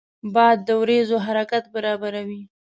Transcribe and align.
باد 0.33 0.57
د 0.67 0.69
وریځو 0.81 1.17
حرکت 1.25 1.63
برابروي 1.73 2.41